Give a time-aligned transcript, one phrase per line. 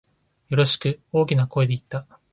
[0.49, 2.07] よろしく、大きな声で言った。